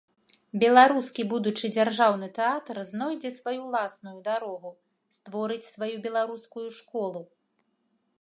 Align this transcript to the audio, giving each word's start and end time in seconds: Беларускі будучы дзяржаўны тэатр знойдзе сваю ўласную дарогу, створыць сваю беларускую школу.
Беларускі 0.61 1.23
будучы 1.33 1.69
дзяржаўны 1.75 2.29
тэатр 2.37 2.79
знойдзе 2.91 3.31
сваю 3.35 3.59
ўласную 3.67 4.15
дарогу, 4.29 4.73
створыць 5.19 5.61
сваю 5.75 5.93
беларускую 6.07 6.65
школу. 6.79 7.21